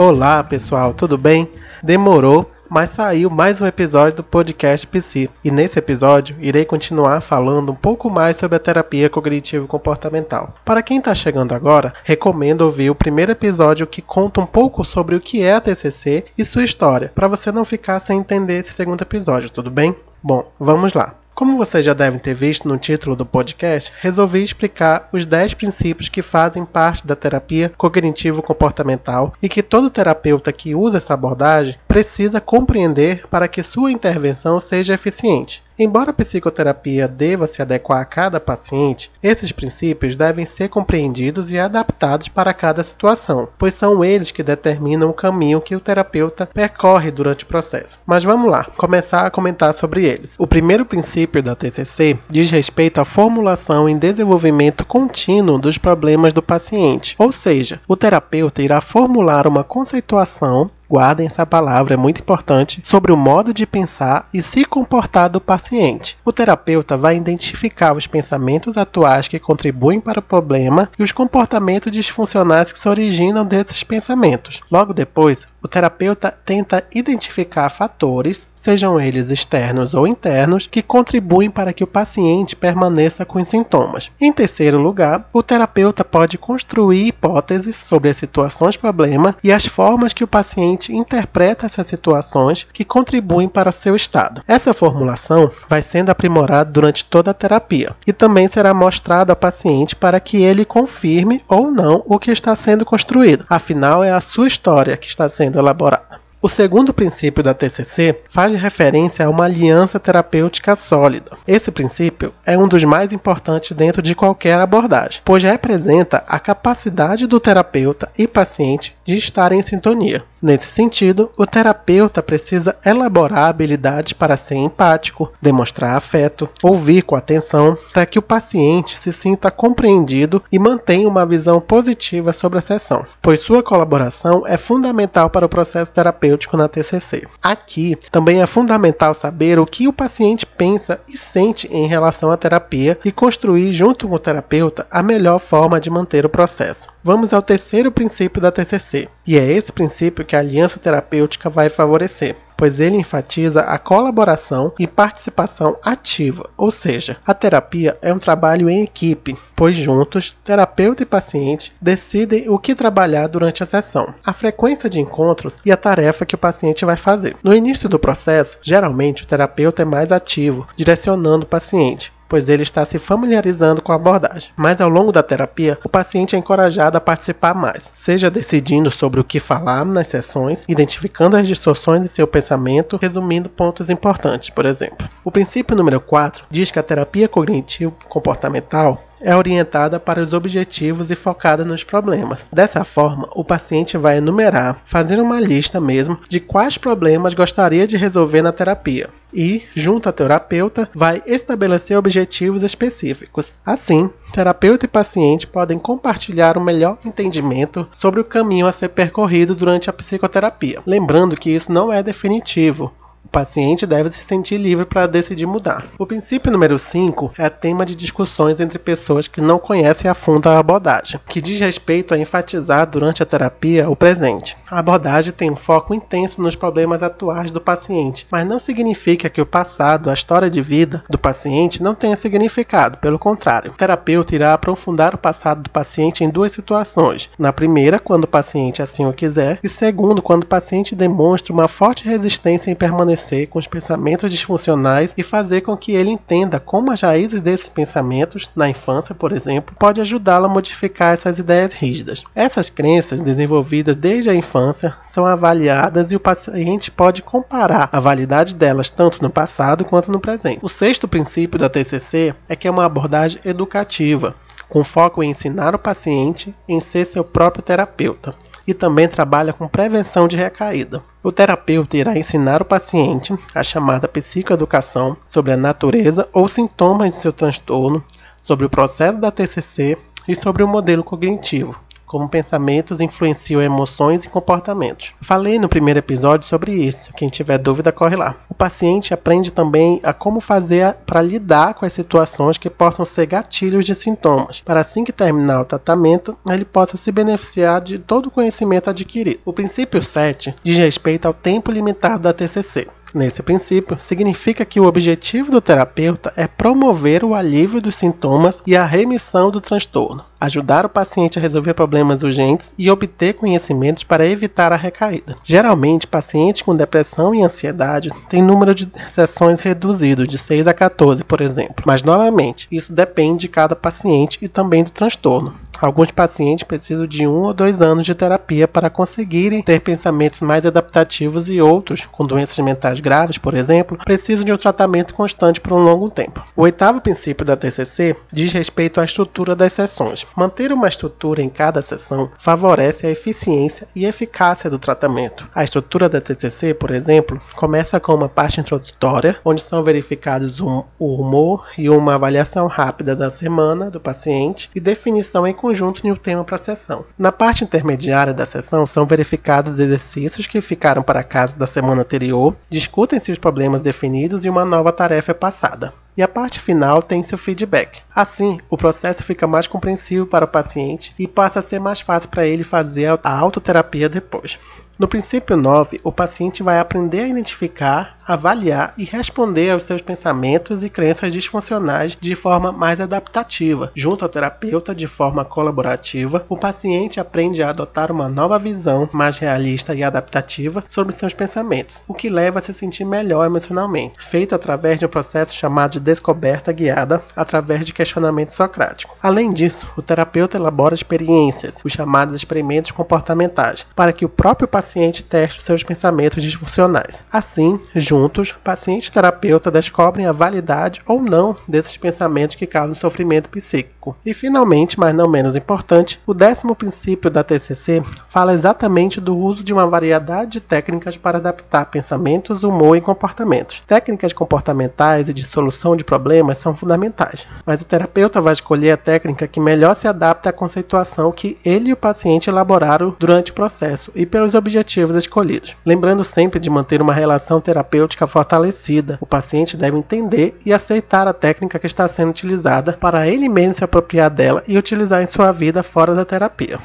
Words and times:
Olá 0.00 0.44
pessoal, 0.44 0.94
tudo 0.94 1.18
bem? 1.18 1.50
Demorou, 1.82 2.48
mas 2.70 2.90
saiu 2.90 3.28
mais 3.28 3.60
um 3.60 3.66
episódio 3.66 4.18
do 4.18 4.22
podcast 4.22 4.86
PC. 4.86 5.28
E 5.42 5.50
nesse 5.50 5.76
episódio 5.80 6.36
irei 6.38 6.64
continuar 6.64 7.20
falando 7.20 7.72
um 7.72 7.74
pouco 7.74 8.08
mais 8.08 8.36
sobre 8.36 8.54
a 8.54 8.60
terapia 8.60 9.10
cognitivo-comportamental. 9.10 10.54
Para 10.64 10.84
quem 10.84 10.98
está 10.98 11.12
chegando 11.16 11.52
agora, 11.52 11.92
recomendo 12.04 12.62
ouvir 12.62 12.90
o 12.90 12.94
primeiro 12.94 13.32
episódio 13.32 13.88
que 13.88 14.00
conta 14.00 14.40
um 14.40 14.46
pouco 14.46 14.84
sobre 14.84 15.16
o 15.16 15.20
que 15.20 15.42
é 15.42 15.54
a 15.54 15.60
TCC 15.60 16.26
e 16.38 16.44
sua 16.44 16.62
história, 16.62 17.10
para 17.12 17.26
você 17.26 17.50
não 17.50 17.64
ficar 17.64 17.98
sem 17.98 18.20
entender 18.20 18.60
esse 18.60 18.70
segundo 18.70 19.02
episódio, 19.02 19.50
tudo 19.50 19.68
bem? 19.68 19.96
Bom, 20.22 20.48
vamos 20.60 20.92
lá. 20.92 21.16
Como 21.38 21.56
vocês 21.56 21.84
já 21.84 21.94
devem 21.94 22.18
ter 22.18 22.34
visto 22.34 22.66
no 22.66 22.76
título 22.76 23.14
do 23.14 23.24
podcast, 23.24 23.92
resolvi 24.00 24.42
explicar 24.42 25.08
os 25.12 25.24
10 25.24 25.54
princípios 25.54 26.08
que 26.08 26.20
fazem 26.20 26.64
parte 26.64 27.06
da 27.06 27.14
terapia 27.14 27.72
cognitivo-comportamental 27.76 29.32
e 29.40 29.48
que 29.48 29.62
todo 29.62 29.88
terapeuta 29.88 30.52
que 30.52 30.74
usa 30.74 30.96
essa 30.96 31.14
abordagem 31.14 31.76
precisa 31.86 32.40
compreender 32.40 33.24
para 33.28 33.46
que 33.46 33.62
sua 33.62 33.92
intervenção 33.92 34.58
seja 34.58 34.94
eficiente. 34.94 35.62
Embora 35.78 36.10
a 36.10 36.12
psicoterapia 36.12 37.06
deva 37.06 37.46
se 37.46 37.62
adequar 37.62 38.00
a 38.00 38.04
cada 38.04 38.40
paciente, 38.40 39.12
esses 39.22 39.52
princípios 39.52 40.16
devem 40.16 40.44
ser 40.44 40.68
compreendidos 40.68 41.52
e 41.52 41.58
adaptados 41.58 42.26
para 42.26 42.52
cada 42.52 42.82
situação, 42.82 43.48
pois 43.56 43.74
são 43.74 44.04
eles 44.04 44.32
que 44.32 44.42
determinam 44.42 45.08
o 45.08 45.14
caminho 45.14 45.60
que 45.60 45.76
o 45.76 45.80
terapeuta 45.80 46.48
percorre 46.52 47.12
durante 47.12 47.44
o 47.44 47.46
processo. 47.46 47.96
Mas 48.04 48.24
vamos 48.24 48.50
lá, 48.50 48.64
começar 48.76 49.24
a 49.24 49.30
comentar 49.30 49.72
sobre 49.72 50.04
eles. 50.04 50.34
O 50.36 50.48
primeiro 50.48 50.84
princípio 50.84 51.40
da 51.40 51.54
TCC 51.54 52.18
diz 52.28 52.50
respeito 52.50 53.00
à 53.00 53.04
formulação 53.04 53.88
e 53.88 53.94
desenvolvimento 53.94 54.84
contínuo 54.84 55.58
dos 55.58 55.78
problemas 55.78 56.32
do 56.32 56.42
paciente, 56.42 57.14
ou 57.16 57.30
seja, 57.30 57.80
o 57.86 57.94
terapeuta 57.94 58.62
irá 58.62 58.80
formular 58.80 59.46
uma 59.46 59.62
conceituação 59.62 60.70
guardem 60.88 61.26
essa 61.26 61.44
palavra, 61.44 61.94
é 61.94 61.96
muito 61.96 62.20
importante, 62.20 62.80
sobre 62.82 63.12
o 63.12 63.16
modo 63.16 63.52
de 63.52 63.66
pensar 63.66 64.28
e 64.32 64.40
se 64.40 64.64
comportar 64.64 65.28
do 65.28 65.40
paciente. 65.40 66.16
O 66.24 66.32
terapeuta 66.32 66.96
vai 66.96 67.16
identificar 67.16 67.94
os 67.94 68.06
pensamentos 68.06 68.76
atuais 68.76 69.28
que 69.28 69.38
contribuem 69.38 70.00
para 70.00 70.20
o 70.20 70.22
problema 70.22 70.90
e 70.98 71.02
os 71.02 71.12
comportamentos 71.12 71.92
disfuncionais 71.92 72.72
que 72.72 72.78
se 72.78 72.88
originam 72.88 73.44
desses 73.44 73.82
pensamentos. 73.82 74.60
Logo 74.70 74.94
depois, 74.94 75.46
o 75.62 75.68
terapeuta 75.68 76.32
tenta 76.44 76.84
identificar 76.94 77.68
fatores, 77.70 78.46
sejam 78.54 79.00
eles 79.00 79.30
externos 79.30 79.94
ou 79.94 80.06
internos, 80.06 80.66
que 80.66 80.82
contribuem 80.82 81.50
para 81.50 81.72
que 81.72 81.82
o 81.82 81.86
paciente 81.86 82.54
permaneça 82.54 83.24
com 83.24 83.38
os 83.38 83.48
sintomas. 83.48 84.10
Em 84.20 84.32
terceiro 84.32 84.78
lugar, 84.78 85.28
o 85.32 85.42
terapeuta 85.42 86.04
pode 86.04 86.38
construir 86.38 87.06
hipóteses 87.06 87.76
sobre 87.76 88.10
as 88.10 88.16
situações 88.16 88.76
problema 88.76 89.36
e 89.42 89.52
as 89.52 89.66
formas 89.66 90.12
que 90.12 90.24
o 90.24 90.28
paciente 90.28 90.94
interpreta 90.94 91.66
essas 91.66 91.86
situações 91.86 92.66
que 92.72 92.84
contribuem 92.84 93.48
para 93.48 93.72
seu 93.72 93.96
estado. 93.96 94.42
Essa 94.46 94.74
formulação 94.74 95.50
vai 95.68 95.82
sendo 95.82 96.10
aprimorada 96.10 96.70
durante 96.70 97.04
toda 97.04 97.30
a 97.30 97.34
terapia 97.34 97.94
e 98.06 98.12
também 98.12 98.46
será 98.46 98.72
mostrada 98.72 99.32
ao 99.32 99.36
paciente 99.36 99.96
para 99.96 100.20
que 100.20 100.42
ele 100.42 100.64
confirme 100.64 101.40
ou 101.48 101.70
não 101.70 102.02
o 102.06 102.18
que 102.18 102.30
está 102.30 102.54
sendo 102.54 102.84
construído. 102.84 103.44
Afinal, 103.48 104.04
é 104.04 104.12
a 104.12 104.20
sua 104.20 104.46
história 104.46 104.96
que 104.96 105.08
está 105.08 105.28
sendo 105.28 105.47
sendo 105.48 105.60
elaborada. 105.60 106.07
O 106.40 106.48
segundo 106.48 106.94
princípio 106.94 107.42
da 107.42 107.52
TCC 107.52 108.20
faz 108.30 108.54
referência 108.54 109.26
a 109.26 109.28
uma 109.28 109.46
aliança 109.46 109.98
terapêutica 109.98 110.76
sólida. 110.76 111.32
Esse 111.44 111.72
princípio 111.72 112.32
é 112.46 112.56
um 112.56 112.68
dos 112.68 112.84
mais 112.84 113.12
importantes 113.12 113.76
dentro 113.76 114.00
de 114.00 114.14
qualquer 114.14 114.56
abordagem, 114.60 115.20
pois 115.24 115.42
representa 115.42 116.22
a 116.28 116.38
capacidade 116.38 117.26
do 117.26 117.40
terapeuta 117.40 118.08
e 118.16 118.28
paciente 118.28 118.96
de 119.04 119.16
estar 119.16 119.50
em 119.50 119.60
sintonia. 119.60 120.22
Nesse 120.40 120.66
sentido, 120.66 121.28
o 121.36 121.44
terapeuta 121.44 122.22
precisa 122.22 122.76
elaborar 122.86 123.48
habilidades 123.48 124.12
para 124.12 124.36
ser 124.36 124.54
empático, 124.54 125.32
demonstrar 125.42 125.96
afeto, 125.96 126.48
ouvir 126.62 127.02
com 127.02 127.16
atenção, 127.16 127.76
para 127.92 128.06
que 128.06 128.20
o 128.20 128.22
paciente 128.22 128.96
se 128.96 129.12
sinta 129.12 129.50
compreendido 129.50 130.40
e 130.52 130.56
mantenha 130.56 131.08
uma 131.08 131.26
visão 131.26 131.60
positiva 131.60 132.32
sobre 132.32 132.60
a 132.60 132.62
sessão, 132.62 133.04
pois 133.20 133.40
sua 133.40 133.64
colaboração 133.64 134.44
é 134.46 134.56
fundamental 134.56 135.28
para 135.28 135.44
o 135.44 135.48
processo 135.48 135.92
terapêutico 135.92 136.27
na 136.56 136.68
TCC. 136.68 137.26
Aqui 137.42 137.96
também 138.10 138.42
é 138.42 138.46
fundamental 138.46 139.14
saber 139.14 139.58
o 139.58 139.66
que 139.66 139.88
o 139.88 139.92
paciente 139.92 140.44
pensa 140.44 141.00
e 141.08 141.16
sente 141.16 141.68
em 141.68 141.86
relação 141.86 142.30
à 142.30 142.36
terapia 142.36 142.98
e 143.04 143.12
construir 143.12 143.72
junto 143.72 144.08
com 144.08 144.14
o 144.14 144.18
terapeuta 144.18 144.86
a 144.90 145.02
melhor 145.02 145.38
forma 145.38 145.80
de 145.80 145.90
manter 145.90 146.26
o 146.26 146.28
processo. 146.28 146.88
Vamos 147.02 147.32
ao 147.32 147.42
terceiro 147.42 147.90
princípio 147.92 148.42
da 148.42 148.52
TCC, 148.52 149.08
e 149.26 149.38
é 149.38 149.52
esse 149.52 149.72
princípio 149.72 150.24
que 150.24 150.36
a 150.36 150.40
aliança 150.40 150.78
terapêutica 150.78 151.48
vai 151.48 151.68
favorecer, 151.70 152.36
pois 152.58 152.80
ele 152.80 152.96
enfatiza 152.96 153.60
a 153.60 153.78
colaboração 153.78 154.72
e 154.80 154.86
participação 154.86 155.78
ativa, 155.80 156.50
ou 156.56 156.72
seja, 156.72 157.16
a 157.24 157.32
terapia 157.32 157.96
é 158.02 158.12
um 158.12 158.18
trabalho 158.18 158.68
em 158.68 158.82
equipe, 158.82 159.38
pois 159.54 159.76
juntos, 159.76 160.36
terapeuta 160.42 161.04
e 161.04 161.06
paciente 161.06 161.72
decidem 161.80 162.50
o 162.50 162.58
que 162.58 162.74
trabalhar 162.74 163.28
durante 163.28 163.62
a 163.62 163.66
sessão, 163.66 164.12
a 164.26 164.32
frequência 164.32 164.90
de 164.90 165.00
encontros 165.00 165.60
e 165.64 165.70
a 165.70 165.76
tarefa 165.76 166.26
que 166.26 166.34
o 166.34 166.38
paciente 166.38 166.84
vai 166.84 166.96
fazer. 166.96 167.36
No 167.44 167.54
início 167.54 167.88
do 167.88 167.98
processo, 167.98 168.58
geralmente 168.60 169.22
o 169.22 169.26
terapeuta 169.26 169.82
é 169.82 169.84
mais 169.84 170.10
ativo, 170.10 170.66
direcionando 170.76 171.44
o 171.44 171.48
paciente, 171.48 172.12
pois 172.28 172.48
ele 172.48 172.62
está 172.62 172.84
se 172.84 172.98
familiarizando 172.98 173.80
com 173.80 173.92
a 173.92 173.94
abordagem. 173.94 174.50
Mas 174.56 174.80
ao 174.80 174.88
longo 174.88 175.10
da 175.10 175.22
terapia, 175.22 175.78
o 175.82 175.88
paciente 175.88 176.36
é 176.36 176.38
encorajado 176.38 176.96
a 176.96 177.00
participar 177.00 177.54
mais, 177.54 177.90
seja 177.94 178.30
decidindo 178.30 178.90
sobre 178.90 179.20
o 179.20 179.24
que 179.24 179.40
falar 179.40 179.84
nas 179.84 180.08
sessões, 180.08 180.64
identificando 180.68 181.36
as 181.36 181.46
distorções 181.46 182.04
em 182.04 182.08
seu 182.08 182.26
pensamento, 182.26 182.98
resumindo 183.00 183.48
pontos 183.48 183.90
importantes, 183.90 184.50
por 184.50 184.66
exemplo. 184.66 185.08
O 185.24 185.30
princípio 185.30 185.76
número 185.76 186.00
4 186.00 186.44
diz 186.50 186.70
que 186.70 186.78
a 186.78 186.82
terapia 186.82 187.28
cognitivo-comportamental 187.28 189.02
é 189.20 189.34
orientada 189.34 189.98
para 190.00 190.20
os 190.20 190.32
objetivos 190.32 191.10
e 191.10 191.14
focada 191.14 191.64
nos 191.64 191.84
problemas. 191.84 192.48
Dessa 192.52 192.84
forma, 192.84 193.28
o 193.34 193.44
paciente 193.44 193.96
vai 193.96 194.18
enumerar, 194.18 194.80
fazer 194.84 195.20
uma 195.20 195.40
lista 195.40 195.80
mesmo 195.80 196.18
de 196.28 196.40
quais 196.40 196.78
problemas 196.78 197.34
gostaria 197.34 197.86
de 197.86 197.96
resolver 197.96 198.42
na 198.42 198.52
terapia 198.52 199.08
e, 199.32 199.62
junto 199.74 200.08
ao 200.08 200.12
terapeuta, 200.12 200.88
vai 200.94 201.22
estabelecer 201.26 201.96
objetivos 201.96 202.62
específicos. 202.62 203.52
Assim, 203.64 204.10
terapeuta 204.32 204.86
e 204.86 204.88
paciente 204.88 205.46
podem 205.46 205.78
compartilhar 205.78 206.56
o 206.56 206.60
um 206.60 206.64
melhor 206.64 206.98
entendimento 207.04 207.88
sobre 207.92 208.20
o 208.20 208.24
caminho 208.24 208.66
a 208.66 208.72
ser 208.72 208.88
percorrido 208.88 209.54
durante 209.54 209.90
a 209.90 209.92
psicoterapia. 209.92 210.82
Lembrando 210.86 211.36
que 211.36 211.50
isso 211.50 211.70
não 211.70 211.92
é 211.92 212.02
definitivo. 212.02 212.92
O 213.24 213.30
paciente 213.30 213.86
deve 213.86 214.08
se 214.10 214.24
sentir 214.24 214.56
livre 214.56 214.86
para 214.86 215.06
decidir 215.06 215.44
mudar. 215.44 215.84
O 215.98 216.06
princípio 216.06 216.50
número 216.50 216.78
5 216.78 217.32
é 217.36 217.50
tema 217.50 217.84
de 217.84 217.94
discussões 217.94 218.58
entre 218.58 218.78
pessoas 218.78 219.28
que 219.28 219.40
não 219.40 219.58
conhecem 219.58 220.10
a 220.10 220.14
fundo 220.14 220.48
a 220.48 220.58
abordagem, 220.58 221.20
que 221.26 221.42
diz 221.42 221.60
respeito 221.60 222.14
a 222.14 222.18
enfatizar 222.18 222.86
durante 222.86 223.22
a 223.22 223.26
terapia 223.26 223.88
o 223.90 223.94
presente. 223.94 224.56
A 224.70 224.78
abordagem 224.78 225.30
tem 225.30 225.50
um 225.50 225.56
foco 225.56 225.94
intenso 225.94 226.40
nos 226.40 226.56
problemas 226.56 227.02
atuais 227.02 227.50
do 227.50 227.60
paciente, 227.60 228.26
mas 228.30 228.46
não 228.46 228.58
significa 228.58 229.28
que 229.28 229.42
o 229.42 229.46
passado, 229.46 230.08
a 230.08 230.14
história 230.14 230.48
de 230.48 230.62
vida 230.62 231.04
do 231.10 231.18
paciente 231.18 231.82
não 231.82 231.94
tenha 231.94 232.16
significado, 232.16 232.96
pelo 232.96 233.18
contrário. 233.18 233.72
O 233.72 233.76
terapeuta 233.76 234.34
irá 234.34 234.54
aprofundar 234.54 235.14
o 235.14 235.18
passado 235.18 235.62
do 235.64 235.70
paciente 235.70 236.24
em 236.24 236.30
duas 236.30 236.52
situações. 236.52 237.28
Na 237.38 237.52
primeira, 237.52 237.98
quando 237.98 238.24
o 238.24 238.28
paciente 238.28 238.80
assim 238.80 239.04
o 239.04 239.12
quiser, 239.12 239.58
e 239.62 239.68
segundo, 239.68 240.22
quando 240.22 240.44
o 240.44 240.48
paciente 240.48 240.94
demonstra 240.94 241.52
uma 241.52 241.68
forte 241.68 242.08
resistência 242.08 242.70
em 242.70 242.74
permanecer 242.74 243.07
com 243.50 243.58
os 243.58 243.66
pensamentos 243.66 244.30
disfuncionais 244.30 245.14
e 245.16 245.22
fazer 245.22 245.62
com 245.62 245.76
que 245.76 245.92
ele 245.92 246.10
entenda 246.10 246.60
como 246.60 246.92
as 246.92 247.00
raízes 247.00 247.40
desses 247.40 247.68
pensamentos, 247.68 248.50
na 248.54 248.68
infância, 248.68 249.14
por 249.14 249.32
exemplo, 249.32 249.74
pode 249.78 250.00
ajudá-lo 250.00 250.46
a 250.46 250.48
modificar 250.48 251.14
essas 251.14 251.38
ideias 251.38 251.72
rígidas. 251.72 252.24
Essas 252.34 252.70
crenças, 252.70 253.20
desenvolvidas 253.20 253.96
desde 253.96 254.30
a 254.30 254.34
infância, 254.34 254.94
são 255.06 255.24
avaliadas 255.24 256.12
e 256.12 256.16
o 256.16 256.20
paciente 256.20 256.90
pode 256.90 257.22
comparar 257.22 257.88
a 257.92 258.00
validade 258.00 258.54
delas 258.54 258.90
tanto 258.90 259.22
no 259.22 259.30
passado 259.30 259.84
quanto 259.84 260.10
no 260.10 260.20
presente. 260.20 260.60
O 260.62 260.68
sexto 260.68 261.08
princípio 261.08 261.58
da 261.58 261.68
TCC 261.68 262.34
é 262.48 262.56
que 262.56 262.68
é 262.68 262.70
uma 262.70 262.84
abordagem 262.84 263.40
educativa, 263.44 264.34
com 264.68 264.84
foco 264.84 265.22
em 265.22 265.30
ensinar 265.30 265.74
o 265.74 265.78
paciente 265.78 266.54
em 266.68 266.80
ser 266.80 267.04
seu 267.04 267.24
próprio 267.24 267.62
terapeuta 267.62 268.34
e 268.66 268.74
também 268.74 269.08
trabalha 269.08 269.52
com 269.52 269.66
prevenção 269.66 270.28
de 270.28 270.36
recaída. 270.36 271.02
O 271.22 271.32
terapeuta 271.32 271.96
irá 271.96 272.18
ensinar 272.18 272.60
o 272.60 272.66
paciente 272.66 273.34
a 273.54 273.62
chamada 273.62 274.06
psicoeducação 274.06 275.16
sobre 275.26 275.52
a 275.52 275.56
natureza 275.56 276.28
ou 276.34 276.48
sintomas 276.48 277.14
de 277.14 277.20
seu 277.20 277.32
transtorno, 277.32 278.04
sobre 278.40 278.66
o 278.66 278.70
processo 278.70 279.18
da 279.18 279.30
TCC 279.30 279.96
e 280.28 280.34
sobre 280.34 280.62
o 280.62 280.68
modelo 280.68 281.02
cognitivo. 281.02 281.74
Como 282.08 282.28
pensamentos 282.28 283.00
influenciam 283.00 283.60
emoções 283.60 284.24
e 284.24 284.28
comportamentos. 284.28 285.12
Falei 285.20 285.58
no 285.58 285.68
primeiro 285.68 285.98
episódio 285.98 286.48
sobre 286.48 286.72
isso, 286.72 287.12
quem 287.12 287.28
tiver 287.28 287.58
dúvida 287.58 287.92
corre 287.92 288.16
lá. 288.16 288.34
O 288.48 288.54
paciente 288.54 289.14
aprende 289.14 289.52
também 289.52 290.00
a 290.02 290.12
como 290.12 290.40
fazer 290.40 290.94
para 291.06 291.22
lidar 291.22 291.74
com 291.74 291.84
as 291.84 291.92
situações 291.92 292.58
que 292.58 292.70
possam 292.70 293.04
ser 293.04 293.26
gatilhos 293.26 293.84
de 293.84 293.94
sintomas, 293.94 294.60
para 294.60 294.80
assim 294.80 295.04
que 295.04 295.12
terminar 295.12 295.60
o 295.60 295.64
tratamento, 295.64 296.36
ele 296.48 296.64
possa 296.64 296.96
se 296.96 297.12
beneficiar 297.12 297.80
de 297.80 297.98
todo 297.98 298.26
o 298.26 298.30
conhecimento 298.30 298.88
adquirido. 298.90 299.40
O 299.44 299.52
princípio 299.52 300.02
7 300.02 300.54
diz 300.64 300.78
respeito 300.78 301.26
ao 301.26 301.34
tempo 301.34 301.70
limitado 301.70 302.22
da 302.22 302.32
TCC. 302.32 302.88
Nesse 303.14 303.42
princípio, 303.42 303.98
significa 303.98 304.64
que 304.64 304.78
o 304.78 304.86
objetivo 304.86 305.50
do 305.50 305.60
terapeuta 305.60 306.32
é 306.36 306.46
promover 306.46 307.24
o 307.24 307.34
alívio 307.34 307.80
dos 307.80 307.94
sintomas 307.94 308.62
e 308.66 308.76
a 308.76 308.84
remissão 308.84 309.50
do 309.50 309.60
transtorno, 309.60 310.22
ajudar 310.40 310.86
o 310.86 310.88
paciente 310.88 311.38
a 311.38 311.42
resolver 311.42 311.74
problemas 311.74 312.22
urgentes 312.22 312.72
e 312.78 312.90
obter 312.90 313.34
conhecimentos 313.34 314.04
para 314.04 314.26
evitar 314.26 314.72
a 314.72 314.76
recaída. 314.76 315.36
Geralmente, 315.44 316.06
pacientes 316.06 316.62
com 316.62 316.74
depressão 316.74 317.34
e 317.34 317.42
ansiedade 317.42 318.10
têm 318.28 318.42
número 318.42 318.74
de 318.74 318.88
sessões 319.08 319.60
reduzido, 319.60 320.26
de 320.26 320.38
6 320.38 320.66
a 320.66 320.74
14, 320.74 321.24
por 321.24 321.40
exemplo, 321.40 321.84
mas 321.86 322.02
novamente, 322.02 322.68
isso 322.70 322.92
depende 322.92 323.42
de 323.42 323.48
cada 323.48 323.76
paciente 323.76 324.38
e 324.42 324.48
também 324.48 324.84
do 324.84 324.90
transtorno. 324.90 325.54
Alguns 325.80 326.10
pacientes 326.10 326.64
precisam 326.64 327.06
de 327.06 327.24
um 327.24 327.42
ou 327.42 327.54
dois 327.54 327.80
anos 327.80 328.04
de 328.04 328.12
terapia 328.12 328.66
para 328.66 328.90
conseguirem 328.90 329.62
ter 329.62 329.80
pensamentos 329.80 330.40
mais 330.42 330.66
adaptativos 330.66 331.48
e 331.48 331.60
outros, 331.60 332.04
com 332.04 332.26
doenças 332.26 332.58
mentais 332.58 332.98
graves, 332.98 333.38
por 333.38 333.54
exemplo, 333.54 333.96
precisam 334.04 334.44
de 334.44 334.52
um 334.52 334.56
tratamento 334.56 335.14
constante 335.14 335.60
por 335.60 335.72
um 335.72 335.84
longo 335.84 336.10
tempo. 336.10 336.44
O 336.56 336.62
oitavo 336.62 337.00
princípio 337.00 337.46
da 337.46 337.56
TCC 337.56 338.16
diz 338.32 338.52
respeito 338.52 339.00
à 339.00 339.04
estrutura 339.04 339.54
das 339.54 339.72
sessões. 339.72 340.26
Manter 340.36 340.72
uma 340.72 340.88
estrutura 340.88 341.42
em 341.42 341.48
cada 341.48 341.82
sessão 341.82 342.30
favorece 342.38 343.06
a 343.06 343.10
eficiência 343.10 343.86
e 343.94 344.04
eficácia 344.04 344.70
do 344.70 344.78
tratamento. 344.78 345.48
A 345.54 345.64
estrutura 345.64 346.08
da 346.08 346.20
TCC, 346.20 346.74
por 346.74 346.90
exemplo, 346.90 347.40
começa 347.56 347.98
com 347.98 348.14
uma 348.14 348.28
parte 348.28 348.60
introdutória, 348.60 349.36
onde 349.44 349.62
são 349.62 349.82
verificados 349.82 350.60
um, 350.60 350.82
o 350.98 351.14
humor 351.14 351.66
e 351.76 351.88
uma 351.88 352.14
avaliação 352.14 352.66
rápida 352.66 353.16
da 353.16 353.30
semana 353.30 353.90
do 353.90 354.00
paciente 354.00 354.70
e 354.74 354.80
definição 354.80 355.46
em 355.46 355.52
conjunto 355.52 356.02
de 356.02 356.10
um 356.10 356.16
tema 356.16 356.44
para 356.44 356.56
a 356.56 356.60
sessão. 356.60 357.04
Na 357.18 357.32
parte 357.32 357.64
intermediária 357.64 358.32
da 358.32 358.46
sessão 358.46 358.86
são 358.86 359.06
verificados 359.06 359.78
exercícios 359.78 360.46
que 360.46 360.60
ficaram 360.60 361.02
para 361.02 361.22
casa 361.22 361.56
da 361.56 361.66
semana 361.66 362.02
anterior, 362.02 362.54
discutem-se 362.70 363.32
os 363.32 363.38
problemas 363.38 363.82
definidos 363.82 364.44
e 364.44 364.48
uma 364.48 364.64
nova 364.64 364.92
tarefa 364.92 365.32
é 365.32 365.34
passada 365.34 365.92
e 366.18 366.22
a 366.22 366.26
parte 366.26 366.58
final 366.58 367.00
tem 367.00 367.22
seu 367.22 367.38
feedback. 367.38 368.02
Assim, 368.12 368.58
o 368.68 368.76
processo 368.76 369.22
fica 369.22 369.46
mais 369.46 369.68
compreensível 369.68 370.26
para 370.26 370.46
o 370.46 370.48
paciente 370.48 371.14
e 371.16 371.28
passa 371.28 371.60
a 371.60 371.62
ser 371.62 371.78
mais 371.78 372.00
fácil 372.00 372.28
para 372.28 372.44
ele 372.44 372.64
fazer 372.64 373.06
a 373.22 373.30
autoterapia 373.30 374.08
depois. 374.08 374.58
No 374.98 375.06
princípio 375.06 375.56
9, 375.56 376.00
o 376.02 376.10
paciente 376.10 376.60
vai 376.60 376.80
aprender 376.80 377.20
a 377.20 377.28
identificar, 377.28 378.18
avaliar 378.26 378.94
e 378.98 379.04
responder 379.04 379.70
aos 379.70 379.84
seus 379.84 380.02
pensamentos 380.02 380.82
e 380.82 380.90
crenças 380.90 381.32
disfuncionais 381.32 382.18
de 382.20 382.34
forma 382.34 382.72
mais 382.72 383.00
adaptativa. 383.00 383.92
Junto 383.94 384.24
ao 384.24 384.28
terapeuta, 384.28 384.92
de 384.92 385.06
forma 385.06 385.44
colaborativa, 385.44 386.44
o 386.48 386.56
paciente 386.56 387.20
aprende 387.20 387.62
a 387.62 387.70
adotar 387.70 388.10
uma 388.10 388.28
nova 388.28 388.58
visão 388.58 389.08
mais 389.12 389.38
realista 389.38 389.94
e 389.94 390.02
adaptativa 390.02 390.82
sobre 390.88 391.14
seus 391.14 391.32
pensamentos, 391.32 392.02
o 392.08 392.12
que 392.12 392.28
leva 392.28 392.58
a 392.58 392.62
se 392.62 392.74
sentir 392.74 393.04
melhor 393.04 393.46
emocionalmente, 393.46 394.16
feito 394.18 394.52
através 394.52 394.98
de 394.98 395.06
um 395.06 395.08
processo 395.08 395.54
chamado 395.54 395.92
de 395.92 396.00
descoberta 396.00 396.72
guiada 396.72 397.22
através 397.36 397.86
de 397.86 397.92
questionamento 397.92 398.52
socrático. 398.52 399.16
Além 399.22 399.52
disso, 399.52 399.88
o 399.96 400.02
terapeuta 400.02 400.56
elabora 400.56 400.96
experiências, 400.96 401.80
os 401.84 401.92
chamados 401.92 402.34
experimentos 402.34 402.90
comportamentais, 402.90 403.86
para 403.94 404.12
que 404.12 404.24
o 404.24 404.28
próprio 404.28 404.66
paciente 404.66 404.87
paciente 404.88 405.22
teste 405.22 405.62
seus 405.62 405.84
pensamentos 405.84 406.42
disfuncionais. 406.42 407.22
Assim, 407.30 407.78
juntos, 407.94 408.52
paciente 408.64 409.08
e 409.08 409.12
terapeuta 409.12 409.70
descobrem 409.70 410.24
a 410.24 410.32
validade 410.32 411.02
ou 411.06 411.20
não 411.20 411.54
desses 411.68 411.94
pensamentos 411.98 412.56
que 412.56 412.66
causam 412.66 412.94
sofrimento 412.94 413.50
psíquico. 413.50 414.16
E 414.24 414.32
finalmente, 414.32 414.98
mas 414.98 415.14
não 415.14 415.28
menos 415.28 415.54
importante, 415.54 416.18
o 416.26 416.32
décimo 416.32 416.74
princípio 416.74 417.30
da 417.30 417.44
TCC 417.44 418.02
fala 418.28 418.54
exatamente 418.54 419.20
do 419.20 419.36
uso 419.36 419.62
de 419.62 419.74
uma 419.74 419.86
variedade 419.86 420.52
de 420.52 420.60
técnicas 420.60 421.18
para 421.18 421.36
adaptar 421.36 421.84
pensamentos, 421.86 422.64
humor 422.64 422.96
e 422.96 423.02
comportamentos. 423.02 423.82
Técnicas 423.86 424.32
comportamentais 424.32 425.28
e 425.28 425.34
de 425.34 425.44
solução 425.44 425.94
de 425.94 426.04
problemas 426.04 426.56
são 426.56 426.74
fundamentais, 426.74 427.46
mas 427.66 427.82
o 427.82 427.84
terapeuta 427.84 428.40
vai 428.40 428.54
escolher 428.54 428.92
a 428.92 428.96
técnica 428.96 429.46
que 429.46 429.60
melhor 429.60 429.94
se 429.94 430.08
adapta 430.08 430.48
à 430.48 430.52
conceituação 430.52 431.30
que 431.30 431.58
ele 431.62 431.90
e 431.90 431.92
o 431.92 431.96
paciente 431.96 432.48
elaboraram 432.48 433.14
durante 433.18 433.50
o 433.50 433.54
processo 433.54 434.10
e 434.14 434.24
pelos 434.24 434.54
objetivos 434.54 434.77
objetivos 434.78 435.16
escolhidos. 435.16 435.76
Lembrando 435.84 436.22
sempre 436.22 436.60
de 436.60 436.70
manter 436.70 437.02
uma 437.02 437.12
relação 437.12 437.60
terapêutica 437.60 438.26
fortalecida. 438.26 439.18
O 439.20 439.26
paciente 439.26 439.76
deve 439.76 439.98
entender 439.98 440.58
e 440.64 440.72
aceitar 440.72 441.26
a 441.26 441.32
técnica 441.32 441.78
que 441.78 441.86
está 441.86 442.06
sendo 442.06 442.30
utilizada 442.30 442.92
para 442.92 443.26
ele 443.26 443.48
mesmo 443.48 443.74
se 443.74 443.84
apropriar 443.84 444.30
dela 444.30 444.62
e 444.68 444.78
utilizar 444.78 445.22
em 445.22 445.26
sua 445.26 445.52
vida 445.52 445.82
fora 445.82 446.14
da 446.14 446.24
terapia. 446.24 446.78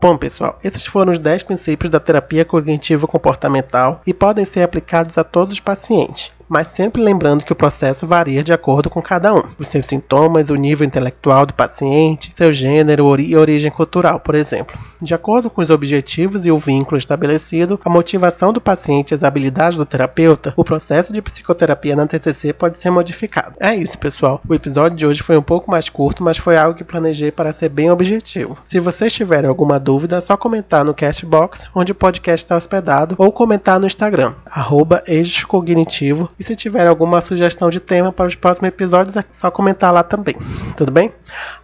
Bom, 0.00 0.18
pessoal, 0.18 0.58
esses 0.64 0.84
foram 0.84 1.12
os 1.12 1.18
10 1.20 1.44
princípios 1.44 1.88
da 1.88 2.00
terapia 2.00 2.44
cognitivo 2.44 3.06
comportamental 3.06 4.02
e 4.04 4.12
podem 4.12 4.44
ser 4.44 4.62
aplicados 4.62 5.16
a 5.16 5.22
todos 5.22 5.54
os 5.54 5.60
pacientes 5.60 6.32
mas 6.52 6.68
sempre 6.68 7.00
lembrando 7.00 7.46
que 7.46 7.52
o 7.52 7.56
processo 7.56 8.06
varia 8.06 8.44
de 8.44 8.52
acordo 8.52 8.90
com 8.90 9.00
cada 9.00 9.34
um. 9.34 9.42
Os 9.58 9.68
seus 9.68 9.86
sintomas, 9.86 10.50
o 10.50 10.54
nível 10.54 10.86
intelectual 10.86 11.46
do 11.46 11.54
paciente, 11.54 12.30
seu 12.34 12.52
gênero 12.52 13.18
e 13.18 13.34
origem 13.34 13.70
cultural, 13.70 14.20
por 14.20 14.34
exemplo. 14.34 14.78
De 15.00 15.14
acordo 15.14 15.48
com 15.48 15.62
os 15.62 15.70
objetivos 15.70 16.44
e 16.44 16.50
o 16.50 16.58
vínculo 16.58 16.98
estabelecido, 16.98 17.80
a 17.82 17.88
motivação 17.88 18.52
do 18.52 18.60
paciente 18.60 19.12
e 19.12 19.14
as 19.14 19.24
habilidades 19.24 19.78
do 19.78 19.86
terapeuta, 19.86 20.52
o 20.54 20.62
processo 20.62 21.10
de 21.10 21.22
psicoterapia 21.22 21.96
na 21.96 22.06
TCC 22.06 22.52
pode 22.52 22.76
ser 22.76 22.90
modificado. 22.90 23.56
É 23.58 23.74
isso, 23.74 23.98
pessoal. 23.98 24.38
O 24.46 24.54
episódio 24.54 24.98
de 24.98 25.06
hoje 25.06 25.22
foi 25.22 25.38
um 25.38 25.42
pouco 25.42 25.70
mais 25.70 25.88
curto, 25.88 26.22
mas 26.22 26.36
foi 26.36 26.58
algo 26.58 26.76
que 26.76 26.84
planejei 26.84 27.30
para 27.30 27.54
ser 27.54 27.70
bem 27.70 27.90
objetivo. 27.90 28.58
Se 28.62 28.78
vocês 28.78 29.14
tiverem 29.14 29.48
alguma 29.48 29.80
dúvida, 29.80 30.16
é 30.16 30.20
só 30.20 30.36
comentar 30.36 30.84
no 30.84 30.92
Castbox, 30.92 31.66
onde 31.74 31.92
o 31.92 31.94
podcast 31.94 32.44
está 32.44 32.56
hospedado, 32.56 33.14
ou 33.16 33.32
comentar 33.32 33.80
no 33.80 33.86
Instagram, 33.86 34.34
arroba 34.44 35.02
Cognitivo, 35.48 36.28
e 36.42 36.44
se 36.44 36.56
tiver 36.56 36.88
alguma 36.88 37.20
sugestão 37.20 37.70
de 37.70 37.78
tema 37.78 38.10
para 38.10 38.26
os 38.26 38.34
próximos 38.34 38.68
episódios, 38.68 39.16
é 39.16 39.24
só 39.30 39.48
comentar 39.48 39.92
lá 39.92 40.02
também. 40.02 40.34
Tudo 40.76 40.90
bem? 40.90 41.12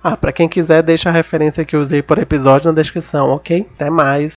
Ah, 0.03 0.17
para 0.17 0.31
quem 0.31 0.49
quiser, 0.49 0.85
deixa 0.85 1.09
a 1.09 1.13
referência 1.13 1.65
que 1.65 1.77
usei 1.77 2.01
por 2.01 2.17
episódio 2.17 2.71
na 2.71 2.81
descrição, 2.81 3.31
ok? 3.31 3.67
Até 3.75 3.91
mais! 3.91 4.35